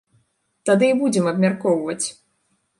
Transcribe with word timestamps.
Тады 0.69 0.89
і 0.95 0.97
будзем 1.03 1.29
абмяркоўваць! 1.35 2.03